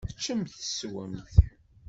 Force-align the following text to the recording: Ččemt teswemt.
Ččemt 0.15 0.53
teswemt. 0.61 1.33